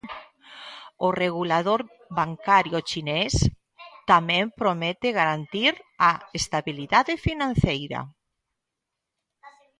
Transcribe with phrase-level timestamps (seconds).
[1.07, 1.81] O regulador
[2.19, 3.33] bancario chinés
[4.11, 5.73] tamén promete garantir
[6.09, 7.99] a estabilidade financeira.